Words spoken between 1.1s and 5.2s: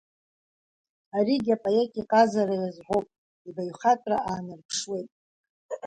Аригь апоет иҟазара иазҳәоуп, ибаҩхатәра аанарԥшуеит.